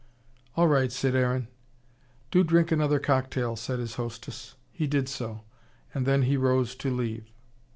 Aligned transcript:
"All 0.55 0.67
right," 0.67 0.91
said 0.91 1.15
Aaron. 1.15 1.47
"Do 2.31 2.43
drink 2.43 2.71
another 2.71 2.97
cocktail," 2.97 3.55
said 3.55 3.77
his 3.77 3.93
hostess. 3.97 4.55
He 4.71 4.87
did 4.87 5.07
so. 5.07 5.41
And 5.93 6.07
then 6.07 6.23
he 6.23 6.37
rose 6.37 6.73
to 6.77 6.89
leave. 6.89 7.29